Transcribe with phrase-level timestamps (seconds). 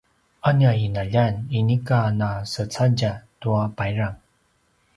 [0.47, 3.11] a nia ’inaljan inika nasecadja
[3.41, 4.17] tua payrang